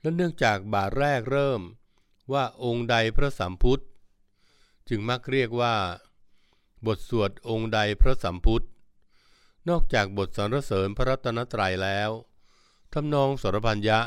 [0.00, 1.60] และเนื่องจากบาทแรกเริ่ม
[2.32, 3.82] ว่าองค์ใดพระสัมพุทธ
[4.88, 5.74] จึงมักเรียกว่า
[6.86, 8.66] บทสวดองค์ใดพระสัมพุทธ
[9.68, 12.10] นอกจากบทสรรเสริญพระรัตนตรัยแล้ว
[12.92, 14.00] ทำนองสรพัญญะ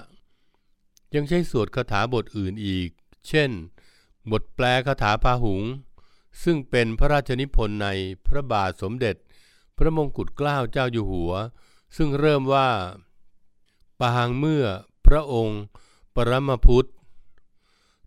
[1.15, 2.89] ยังใช้สวดคาถาบทอื่นอีก
[3.27, 3.51] เช่น
[4.31, 5.63] บทแปลคาถาพาหุง
[6.43, 7.89] ซึ่งเป็นพระราชนิพนธ์ใน
[8.27, 9.15] พระบาทสมเด็จ
[9.77, 11.33] พระมงกุฎเกล้าเจ้าอยู่หัว
[11.95, 12.69] ซึ่งเริ่มว่า
[13.99, 14.65] ปางเมื่อ
[15.05, 15.61] พระองค์
[16.15, 16.89] ปรมพุทธ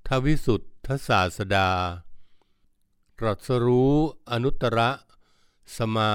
[0.06, 1.70] ทวิสุทธศาสดา
[3.18, 3.94] ตรัสรู้
[4.30, 4.78] อนุตตร
[5.76, 6.12] สมา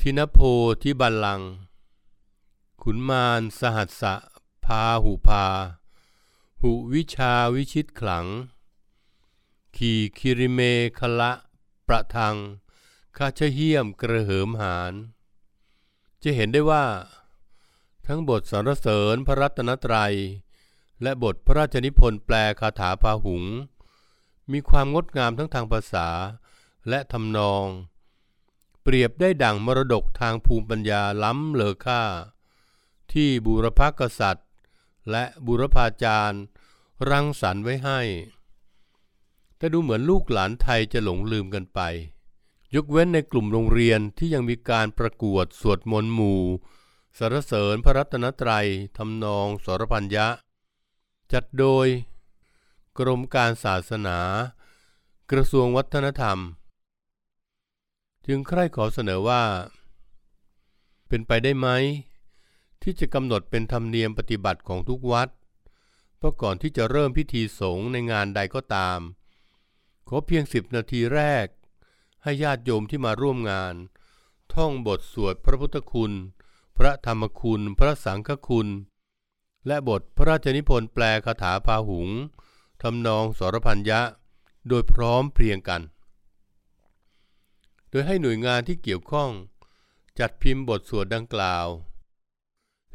[0.00, 0.38] ทินโพ
[0.82, 1.40] ทิบัลลัง
[2.82, 4.14] ขุนมารสหัสสะ
[4.64, 5.44] พาหุพา
[6.62, 8.26] หุวิชาวิชิตขลัง
[9.76, 10.60] ขี่คิริเม
[10.98, 11.32] คละ
[11.86, 12.36] ประทัง
[13.22, 14.92] คาชเฮียมกระเหิมหาน
[16.22, 16.84] จะเห็นได้ว่า
[18.06, 20.14] ทั้งบทสรรเสริญพระรัตนตรัย
[21.02, 23.44] และบทพระราชนิพนธ์แปลคาถาพาหุง
[24.52, 26.08] มีความงดงามทั้งทางภาษา
[26.88, 27.64] และทำนอง
[28.82, 32.02] เปรียบได้ดั่งมรดกทางภูมิปัญญาล้ำเลอค่า
[33.12, 34.48] ที่บูรพกษัตริย์
[35.10, 36.42] และบุรพาจารย์
[37.10, 38.00] รังสรรค์ไว้ให้
[39.56, 41.80] แต่ดูเหมือนลูกหลานไทยจะหลงลืมกันไป
[42.74, 46.42] ยกเว้นในกลุ่มโรงเรียนที่ยังมีการประกวดสวดมนต์หมู่
[47.18, 48.66] สรรเสริญพระรัตนตรัย
[48.98, 50.28] ทำนองสรพัญญะ
[51.32, 51.86] จัดโดย
[52.98, 54.18] กรมการศาสนา
[55.30, 56.42] กระทรวงวัฒนธรรมจ
[58.26, 59.42] จึงใคร่ขอเสนอว่า
[61.08, 61.68] เป็นไปได้ไหม
[62.82, 65.28] ที่จะกำหนดเป็นธรรมเนียมปฏิบัติของทุกวัด
[66.16, 68.98] เพราะก่อนที่จะเริ่มพิธีสงฆ์ในงานใดก็ตาม
[70.08, 71.46] ขอเพียงสิบนาทีแรก
[72.28, 73.74] ให้ญาติโยมที่มาร่วมงาน
[74.54, 76.12] ท่องบทสวดพระพุทธคุณ
[76.78, 78.68] พระธรรมคุณ พระสังฆคุณ
[79.66, 82.08] และบทพระราชนิพนธ์แปลคาถาพาหุง
[82.82, 84.00] ทำนองสรพัญญะ
[84.68, 85.82] โดยพร้อมเพรียงกัน
[87.90, 89.30] โดยให้หน่วยงานที่เกี่ยวข้อง
[90.18, 91.66] จัดพิมพ์บทสวดดังกล่าว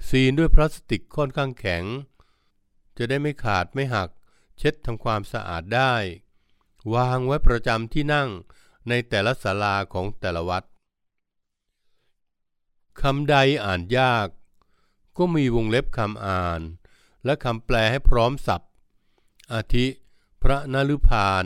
[0.08, 1.84] ซีนด้วยพลาสติกค่อนข้างแข็ง
[2.98, 4.10] จะได้ไม่ขาดไม่หัก
[4.58, 5.94] เช็ดทำความสะอาดได้
[6.96, 8.30] วางไว้ประจำที่นั่ง
[8.90, 10.64] ในแต่ละศาลาของแต่ละวัด
[13.02, 14.28] คำใดอ่านยาก
[15.18, 16.62] ก็มีวงเล็บคำอ่าน
[17.26, 18.62] และคำแปลให้พร้อมสับ
[19.54, 19.86] อาทิ
[20.44, 21.46] พระนลุพาน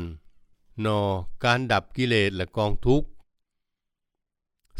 [0.86, 1.02] นอ
[1.44, 3.08] การดับกิเลสและกองทุกข์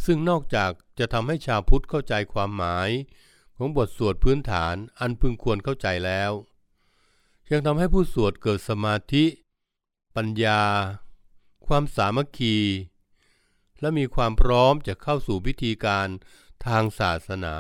[0.06, 2.90] ซึ่งนอกจากจะทำให้ชาวพุทธเข้าใจความหมาย
[3.58, 6.32] ของบทสวดพื้นฐานอันพึงควรเข้าใจแล้ว
[7.52, 9.26] ยังทำให้ผู้สวดเกิดสมาธิ
[10.16, 10.62] ปัญญา
[11.68, 12.58] ความสามัคคี
[13.80, 16.08] และมีความพร้อมจะเข้าสู่พิธีการ
[16.66, 17.56] ทางศาสนา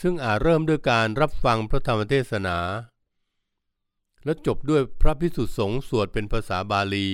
[0.00, 2.58] ซึ่งอาจเริ่มด้วยการรับฟังพระธรรมเทศนา
[4.24, 7.10] และจบด้วยพระพิสุทธิสงฆ์สวดเป็นภาษาบาลี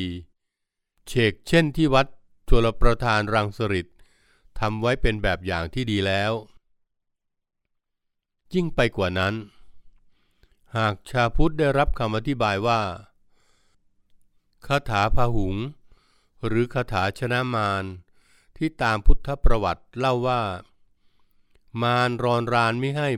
[1.07, 2.07] เชกเช่นที่วัด
[2.49, 3.87] ชลประทานรังสฤษ
[4.61, 6.33] ทำไว้เป็นแบบอย่างที่ดีแล้ว
[8.55, 9.35] ยิ่งไปกว่านั้น
[10.77, 12.81] หากชาพุทธได้รับคำอธิบายว่า
[14.69, 15.57] คาถาพาหุง
[16.47, 17.85] หรือคาถาชนะมาร
[18.57, 20.43] ที่ตามพุทธประวัติเล่าว่า
[21.83, 23.09] มารรอนรานไม่ให้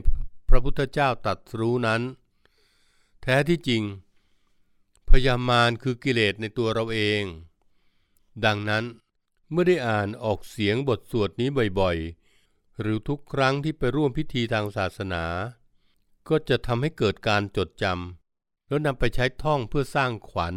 [0.49, 2.01] พระพุทธเจ้าตัดรู้นั้น
[3.21, 3.83] แท้ที่จริง
[5.09, 7.23] พยามารคือกิเลสในตัวเราเอง
[8.45, 8.83] ดังนั้น
[9.51, 15.23] เมื่อได้อ่านออกเสียงบทสวดนี้บ่อยๆ หรือทุกครั้งที่ไปร่วมพิธีทางศาสนา
[16.29, 20.55] ก็จะทำให้เกิดการจดจำแล้วนำไปใช้ท่องเพื่อสร้างขวัญ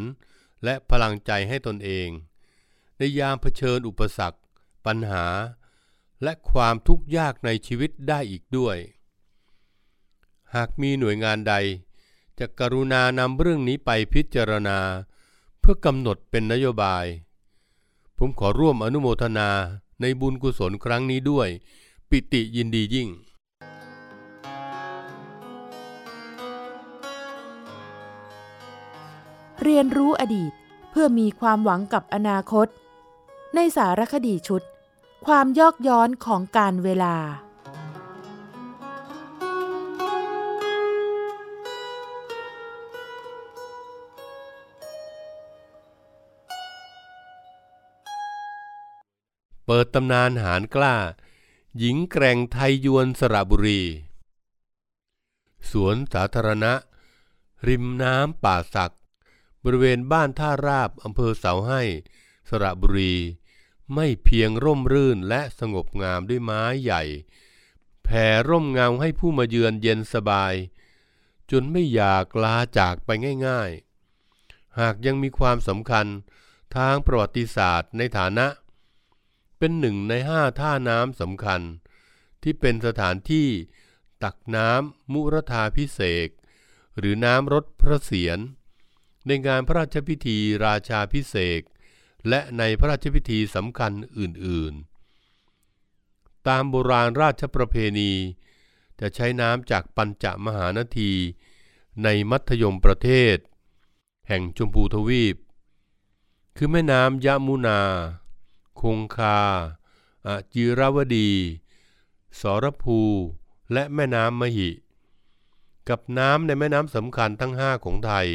[0.65, 2.09] และพลังใจให้ตนเอง
[2.99, 4.39] ในยามเผชิญอุปสรรค
[4.87, 5.27] ปัญหา
[6.23, 8.77] และความทุกข์ยากในชีวิตได้อีกด้วย
[10.55, 11.55] หากมีหน่วยงานใด
[12.39, 14.79] จะกรุณานำเรื่องนี้ไปพิจารณา
[15.61, 17.07] เพื่อกำหนดเป็นนโยบาย
[18.19, 19.51] ผมขอร่วมอนุโมทนา
[20.01, 21.49] ในบุญกุศลครั้งนี้ด้วย
[22.09, 23.09] ปิติยินดียิ่ง
[29.65, 30.53] เรียนรู้อดีต
[30.91, 32.67] เพื่อมีความหวังกับอนาคต
[33.55, 34.63] ในสารคดีชุด
[35.27, 37.17] ความยอกย้อนของการเวลา
[49.67, 50.97] เปิดตำนานหารกล้า
[51.79, 53.81] หญิงแกร่งไทยยวนสระบุรี
[55.71, 56.73] สวนสาธารณะ
[57.69, 58.95] ริมน้ำป่าสัก
[59.65, 61.83] บริเวณบ้านท่าราบอำเภอเสาให้
[62.49, 63.15] สระบุรี
[63.95, 67.03] ไม่เพียงร่มรื่นและสงบงามด้วยไม้ใหญ่
[68.05, 70.55] แผ่ร่มเงาให้ผู้มาเยือนเย็นสบาย
[71.51, 73.11] จนไม่อยากลาจากไป
[73.47, 76.07] ง่ายๆ หากยังมีความสำคัญ
[76.77, 78.47] ทางประวัติศาสตร์ในฐานะ
[79.59, 81.61] เป็นหนึ่งในห้าท่าน้ำสำคัญ
[82.43, 83.49] ที่เป็นสถานที่
[84.23, 86.29] ตักน้ำมุรธาพิเศษ
[86.99, 88.39] หรือน้ำรถพระเศียร
[89.27, 91.63] ในงานพระราชพิธีราชาพิเศษ
[92.29, 98.13] และในพระราชพิธีสำคัญอื่นๆ ตามโบราณราชประเพณี
[99.01, 101.13] จะใช้น้ำจากปัญจมหานที
[102.03, 103.37] ในมัธยมประเทศ
[104.29, 105.37] แห่งชมพูทวีป
[106.57, 107.81] คือแม่น้ำยะมุนา
[108.81, 109.39] คงคา
[110.27, 111.31] อจิรวดี
[112.41, 113.01] สรภู
[113.73, 114.71] และแม่น้ำมหิ
[115.89, 118.29] กับน้ำในแม่น้ำสำคัญทั้งห้าของไทย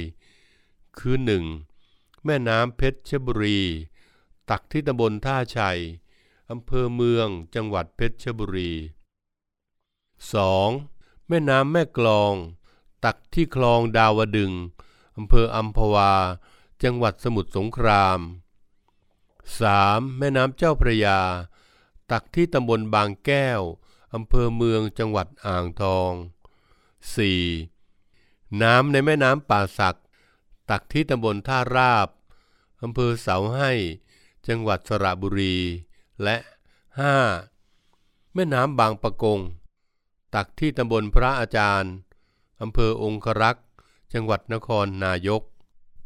[1.00, 1.46] คือหนึ่ง
[2.26, 3.60] แม่น้ำเพชรบุรี
[4.50, 5.80] ตักที่ตำบลท่าชัย
[6.50, 8.72] อำเภอเมืองจังหวัดเพชรบุรี
[10.40, 11.28] 2.
[11.28, 12.34] แม่น้ำแม่กลอง
[13.06, 14.52] ตักที่คลองดาวดึง
[15.18, 16.14] อำเภออัมพวา
[16.84, 18.20] จังหวัดสมุทรสงคราม
[19.00, 20.18] 3.
[20.20, 21.20] แม่น้ำเจ้าพระยา
[22.12, 23.62] ตักที่ตำบลบางแก้ว
[24.14, 26.12] อำเภอเมืองจังหวัดอ่างทอง
[27.38, 28.62] 4.
[28.62, 29.98] น้ำในแม่น้ำป่าสัก
[30.70, 32.10] ตักที่ตำบลท่าราบ
[32.84, 33.72] อำเภอเสาให้
[34.48, 35.58] จังหวัดสระบุรี
[36.24, 36.38] และ
[37.36, 38.34] 5.
[38.34, 39.40] แม่น้ำบางปะกง
[40.36, 41.94] ตักที่ตำบลพระอาจารย์
[42.62, 43.66] อำเภอองครักษ์
[44.14, 45.42] จังหวัดนครนายก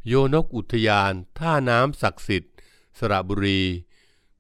[0.08, 2.54] โยนกอุทยาน ท่าน้ำศักดิ์สิทธิ์
[2.97, 3.62] สระบุรี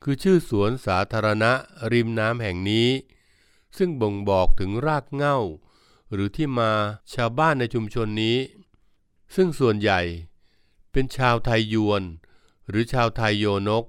[0.01, 1.51] คือชื่อสวนสาธารณะ
[1.91, 2.89] ริมน้ำแห่งนี้
[3.77, 5.37] ซึ่งบ่งบอกถึงรากเหง้า
[6.11, 6.71] หรือที่มา
[7.13, 8.37] ชาวบ้านในชุมชนนี้
[9.35, 10.01] ซึ่งส่วนใหญ่
[10.91, 12.03] เป็นชาวไทยยวน
[12.69, 13.85] หรือชาวไทยโยนก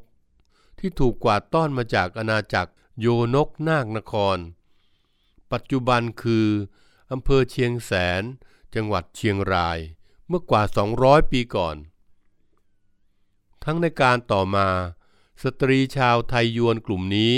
[0.79, 4.39] ที่ถูกกวาดต้อนมาจากอาณาจักรโยนกนาคนคร
[5.53, 6.49] ปัจจุบันคือ
[7.13, 8.23] อำเภอเชียงแสน
[8.75, 9.79] จังหวัดเชียงราย
[10.29, 10.63] เมื่อกว่า
[10.97, 11.77] 200 ปีก่อน
[13.65, 14.69] ทั้งในการต่อมา
[15.43, 17.35] สตรีชาวไทยยวนกลุ่มนี้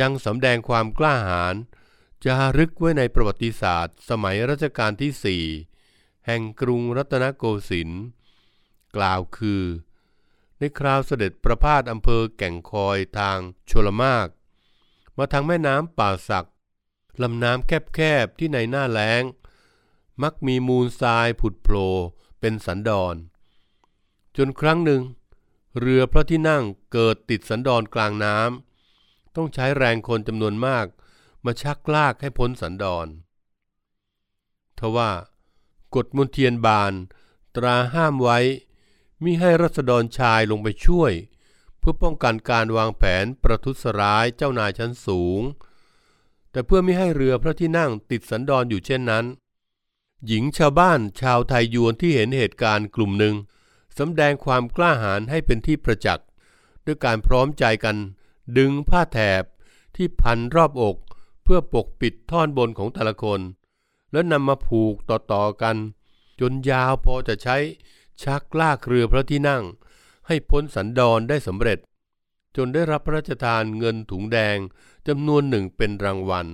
[0.00, 1.54] ยังสำแดงความกล้าหาญ
[2.24, 5.44] จารึกไว้ในประวัติศาสตร์ สมัยรัชกาลที่สี่
[6.30, 8.04] แห่งกรุงรัตนโกสินทร์
[8.96, 9.64] กล่าวคือ
[10.58, 13.38] ในคราวเสด็จประพาสอำเภอแก่งคอยทาง
[13.70, 14.28] ชลมาก
[15.18, 16.48] มาทางแม่น้ำป่าสัก
[17.22, 19.22] ลำน้ำแคบๆที่ในหน้าแล้ง
[20.22, 21.88] มักมีมูลทรายผุดโผล่
[22.40, 23.14] เป็นสันดอน
[24.36, 25.02] จนครั้งหนึ่ง
[25.78, 30.86] เรือพระที่นั่งเกิดติดสันดอนกลางน้ำต้องใช้แรงคนจำนวนมาก
[31.44, 33.06] มาชักลากให้พ้นสันดอน
[34.80, 35.10] ทว่า
[35.94, 36.92] กฎมนเทียนบาน
[37.56, 38.38] ตราห้ามไว้
[39.22, 41.12] มิให้รัษฎรชายลงไปช่วย
[41.78, 45.42] เพื่อป้องกันการวางแผนประทุษร้ายเจ้านายชั้นสูง
[46.50, 49.24] แต่เพื่อไม่ให้เรือพระที่นั่งติดสันดอนอยู่เช่นนั้น
[50.26, 53.34] หญิงชาวบ้านชาวไทยยวนที่เห็นเหตุการณ์กลุ่มหนึ่ง
[53.98, 56.26] สำแดงความกล้าหาญให้เป็นที่ประจักษ์
[56.86, 57.96] ด้วยการพร้อมใจกัน
[58.58, 59.42] ดึงผ้าแถบ
[59.96, 60.96] ที่พันรอบอก
[61.44, 63.40] เพื่อปกปิดท่อนบนของแต่ละคน
[64.12, 65.76] แล้วนำมาผูกต่อๆกัน
[66.40, 67.56] จนยาวพอจะใช้
[68.22, 69.62] ชักลากเรือพระที่นั่ง
[70.26, 71.78] ให้พ้นสันดอนได้สำเร็จ
[72.56, 74.58] จนได้รับพระราชทานเงินถุงแดง
[75.08, 76.46] จำนวนหนึ่งเป็นรางวัล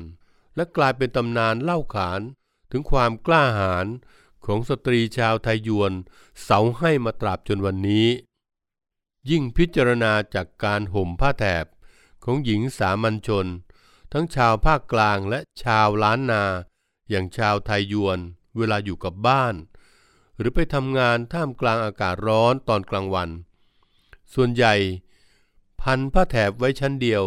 [0.56, 2.20] และกลายเป็นตำนานเล่าขาน
[2.70, 3.86] ถึงความกล้าหาญ
[4.46, 5.92] ของสตรีชาวไทยยวน
[6.42, 8.08] เสาให้มาตราบจนวันนี้
[9.30, 11.66] ยิ่งพิจารณาจากการห่มผ้าแถบ
[12.24, 13.46] ของหญิงสามัญชน
[14.12, 16.44] ทั้งชาวภาคกลางและชาวล้านนา
[17.10, 18.18] อย่างชาวไทยยวน
[18.56, 19.54] เวลาอยู่กับบ้าน
[20.38, 23.28] หรือไปทำงานท่ามกลางอากาศร้อนตอนกลางวัน
[24.34, 24.74] ส่วนใหญ่
[25.82, 27.24] พันผ้าแถบไว้ชั้นเดียว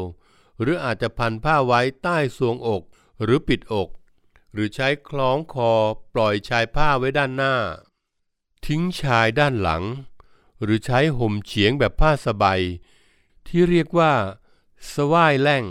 [0.62, 2.82] หรืออาจจะพันผ้าไว้ใต้ทรวงอก
[3.24, 3.90] หรือปิดอก
[4.54, 5.72] หรือใช้คล้องคอ
[6.14, 7.56] ปล่อยชายผ้าไว้ด้านหน้า
[8.66, 9.84] ทิ้งชายด้านหลัง
[10.64, 12.62] หรือใช้ห่มเฉียงแบบผ้าสบาย
[13.48, 14.14] ที่เรียกว่า
[14.94, 15.64] สว่ายแล่ง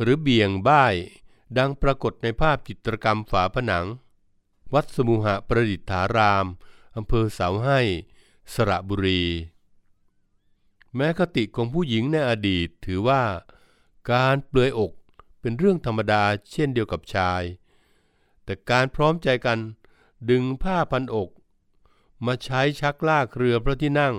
[0.00, 0.94] หรือเบี่ยงบ้าย
[1.58, 3.86] ดังปรากฏในภาพจิตรกรรมฝาผนัง
[4.74, 6.46] วัดสมุหะประดิษฐาราม
[6.96, 7.80] อำเภอเสาให้
[8.52, 9.22] สระบุรี
[10.94, 13.22] แม้คติของผู้หญิงในอดีตถือว่า
[14.12, 14.92] การเปลือยอก
[15.40, 17.42] เป็นเรื่องธรรมดาเช่นเดียวกับชาย
[18.44, 19.58] แต่การพร้อมใจกัน
[20.30, 21.30] ดึงผ้าพันอก
[22.26, 24.14] มาใช้ชักลากเรือพระที่นั่ง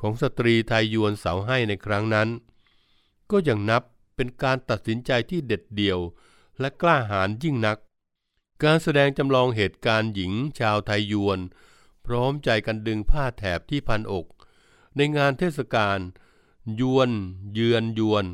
[0.00, 2.28] ของสตรีไทยยวนเสาให้ในครั้งนั้น
[3.30, 3.82] ก็ยังนับ
[4.16, 5.98] เป็นการตัดสินใจที่เด็ดเดี่ยว
[6.60, 7.78] และกล้าหาญยิ่งนัก
[8.64, 11.38] การแสดงจำลองเหตุการณ์หญิงชาวไทยยวน
[12.06, 14.26] พร้อมใจกันดึงผ้าแถบที่พันอก
[14.96, 15.98] ในงานเทศกาล
[16.80, 17.10] ยวน
[17.52, 18.24] เยือนยวน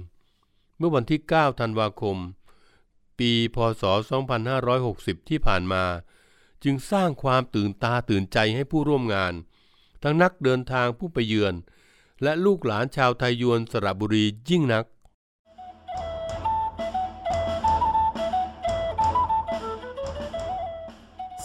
[0.78, 2.16] เมื่อวันที่ 9 ธันวาคม
[3.18, 3.82] ปีพศ
[4.56, 5.84] 2560 ที่ผ่านมา
[6.64, 9.32] จึงสร้างความตื่นตาตื่นใจให้ผู้ร่วมงาน
[10.02, 11.54] ทั้งนักเดินทางผู้ไปเยือน
[12.22, 14.84] และลูกหลานชาวไทยยวนสระบุรียิ่งนัก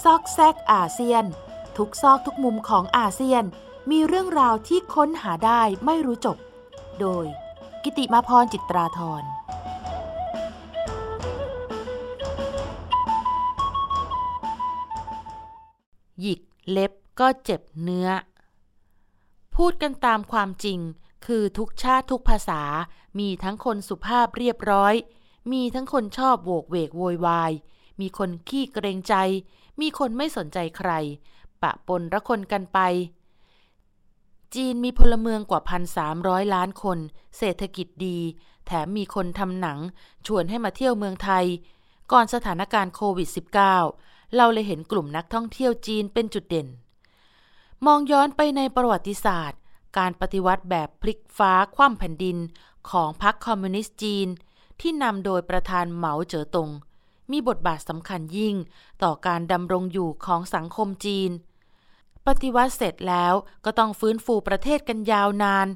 [0.04, 1.26] ซอกแซกอาเซียน
[1.78, 3.44] ทุกซอกทุกมุมของอาเซียน
[3.92, 6.38] มีเรื่องราวที่ค้นหาได้ไม่รู้จบ
[7.00, 7.26] โดย
[7.84, 9.24] กิติมาพรจิตราธร
[16.22, 18.10] หยิกเล็บก็เจ็บเนื้อ
[19.56, 20.80] พูดกันตามความจริง
[21.26, 22.62] คือทุกชาติทุกภาษา
[23.20, 24.94] มีทั้งคนสุภาพเรียบร้อย
[25.52, 27.52] มีทั้งคนชอบโวกเวกโวยวาย
[28.00, 29.16] มีคนขี้เกรงใจ
[29.82, 30.92] มีคนไม่สนใจใคร
[31.62, 32.80] ปะปนระคนกันไป
[34.56, 36.98] จีนมีพลเมืองกว่าพันสามร้อยล้านคน
[37.38, 38.20] เศรษฐกิจดี
[38.66, 39.80] แถมมีคนทำหนัง
[40.28, 41.46] ชวนให้มาเที่ยวเมืองไทย
[42.12, 43.30] ก่อนสถานการณ์โควิด
[43.78, 46.68] -19 เราเลยเห็นกลุ่มนักท่องเที่ยวจีนเป็นจุดเด่น
[47.86, 49.60] มองย้อนไปในประวัติศาสตร์
[49.98, 52.38] การปฏิวัติแบบพลิกฟ้าคว่ำแผ่นดิน
[52.90, 54.28] ของพรรคคอมมิวนิสต์จีน
[54.80, 56.70] ที่นำโดยประธานเหมาเจ๋อตง
[57.32, 58.56] มีบทบาทสำคัญยิ่ง
[59.04, 61.32] ต่อการดำรงอยู่ของสังคมจีน
[62.28, 63.34] ปฏิวัติเสร็จแล้ว
[63.66, 65.68] ก็ต้องฟื้นฟูประเทศกันยาวนาน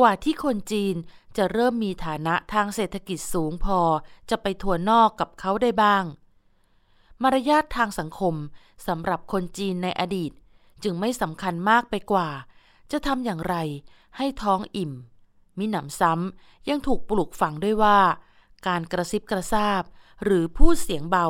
[0.00, 0.94] กว่าที่คนจีน
[1.36, 3.80] จะเริ่มมีฐานะทางเศรษฐกิจสูงพอ
[4.30, 6.04] จะไปทัวนอกกับเขาได้บ้าง
[7.22, 8.34] มารยาททางสังคม
[8.86, 10.32] สำหรับคนจีนในอดีต
[10.82, 12.28] จึงไม่สำคัญมากไปกว่า
[12.92, 13.56] จะทำอย่างไร
[14.16, 14.92] ให้ท้องอิ่ม
[15.58, 17.98] มิหนำซ้ำยังถูกปลูกฝังด้วยว่า
[18.66, 19.82] การกระซิบกระซาบ
[20.24, 21.26] หรือพูดเสียงเบา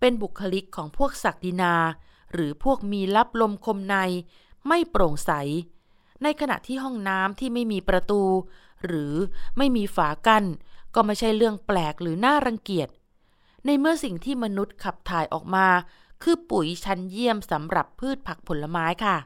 [0.00, 1.74] เป็นบุคลิกของพวกศักดินา
[2.32, 3.96] หรือพวกมีลับลมคมใน
[4.66, 5.30] ไม่โปร่งใส
[6.22, 8.22] ในขณะที่ห้องน้ำที่ไม่มีประตู
[8.86, 9.14] หรือ
[9.56, 10.44] ไม่มีฝากั้น
[10.94, 12.88] ก็ไม่ใช่เรื่องแปลกหรือน่ารังเกียจ
[13.64, 15.66] ในเมื่อสิ่งที่มนุษย์ขับถ่ายออกมา
[16.22, 19.16] คือปุ๋ยชั้นเยี่ยมสำหรับพืชผักผลไม้ค่ะ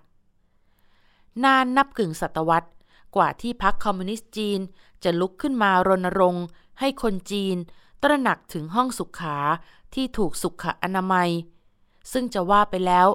[1.45, 2.69] นานนับกึ่งศตวรรษ
[3.17, 4.61] กว่าที่พรรคคอมมิวนิสต์จีน
[5.05, 6.45] จะลุกขึ้นมารณรงค์
[6.81, 7.57] ให้คนจีน
[8.03, 9.37] ตระหนักถึงห้องสุขา
[9.95, 11.31] ที่ถูกสุขอนามัย
[12.13, 13.09] ซึ่งจะว่าไปแล้ว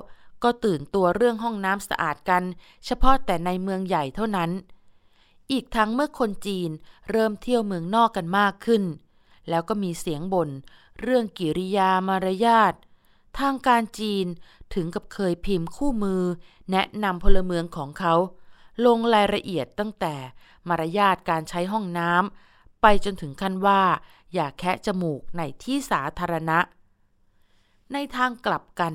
[0.43, 2.43] ก็ตื่นตัวเรื่องห้องน้ำสะอาดกัน
[2.85, 4.51] เฉพาะแต่ในเมืองใหญ่เท่านั้น
[5.51, 6.69] อีกทั้งเมื่อคนจีน
[7.11, 8.83] เริ่มเที่ยวเมืองนอกกันมากขึ้น
[9.49, 10.49] แล้วก็มีเสียงบ่น
[11.01, 12.73] เรื่องกิริยามารยาท
[13.39, 14.25] ทางการจีน
[14.73, 16.23] ถึงกับเคยพิมพ์คู่มือ
[16.71, 18.13] แนะนำพลเมืองของเขา
[18.85, 20.15] ลงรายละเอียดตั้งแต่
[20.67, 23.81] มารยาทการใช้ห้องน้ำไปจนถึงขั้นว่า
[24.33, 26.59] อย่าแคะจมูกในที่สาธารณะ
[27.93, 28.93] ในทางกลับกัน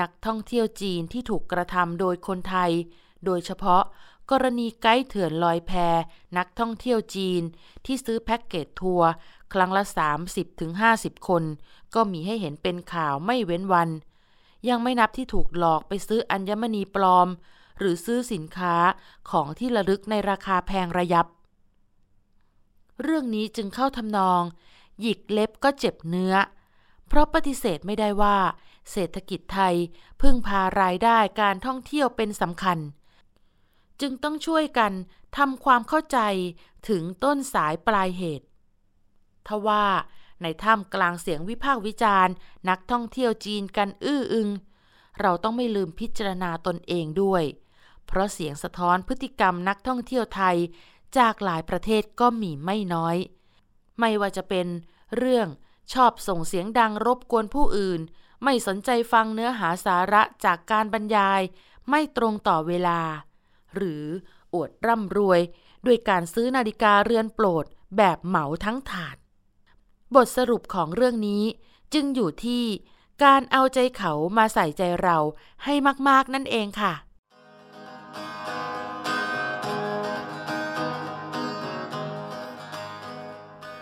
[0.00, 2.72] นักท่องเที่ยวจีนที่ถูกกระทำโดยคนไทย
[3.24, 3.82] โดยเฉพาะ
[4.30, 5.72] กรณีไกด์เถื่อนลอยแพ
[6.38, 7.42] นักท่องเที่ยวจีน
[7.86, 9.08] ที่ซื้อแพ็กเกจทัวร์
[9.52, 9.82] ครั้งละ
[10.54, 11.44] 30-50 คน
[11.94, 13.88] ก็มีให้เห็นเป็นข่าวไม่เว้นวัน
[14.68, 17.28] ยังไม่นับที่ถูกหลอกไปซื้ออัญมณีปลอม
[17.78, 18.74] หรือซื้อสินค้า
[19.30, 21.26] ของที่ระลึกในราคาแพงระยับ
[23.02, 24.42] เรื่องนี้จึงเข้าทำนอง
[25.00, 26.34] หยิกเล็บก็เจ็บเนื้อ
[27.08, 28.36] เพราะปฏิเสธไม่ได้ว่า
[28.92, 29.74] เศรษฐกิจไทย
[30.20, 32.78] พึ่งพารายได้การท่องเที่ยวเป็นสำคัญ
[34.00, 34.92] จึงต้องช่วยกัน
[35.36, 36.18] ทำความเข้าใจ
[36.88, 38.46] ถึงต้นสายปลายเหตุ
[39.48, 39.84] ทว่า
[40.42, 42.34] ในท่ามกลางเสียงวิพากษ์วิจารณ์
[42.68, 44.48] นักท่องเที่ยวจีนกันอื้ออึง
[45.20, 47.44] เราต้องไม่ลืมพิจารณาตนเองด้วย
[48.06, 50.56] เพราะเสียงสะท้อนพฤติกรรมนักท่องเที่ยวไทย
[51.18, 53.16] จากหลายประเทศก็มีไม่น้อย
[53.98, 54.66] ไม่ว่าจะเป็น
[55.16, 55.48] เรื่อง
[55.92, 58.00] ชอบส่งเสียงดังรบกวนผู้อื่น
[58.44, 61.42] ไม่สนใจฟังเนื้อหาสาระจากการบรรยาย
[61.90, 63.00] ไม่ตรงต่อเวลา
[63.74, 64.04] หรือ
[64.54, 65.40] อวดร่ำรวย
[65.86, 67.64] ด้วยการซื้อนาฬิกาเรือนโปรด
[67.96, 69.16] แบบเหมาทั้งถาด
[70.14, 71.44] บทสรุปของเรื่องนี้
[71.94, 72.64] จึงอยู่ที่
[73.24, 75.18] การเอาใจเขามาใส่ใจเรา
[75.64, 75.74] ให้
[76.08, 76.94] มาก ๆ นั่นเองค่ะ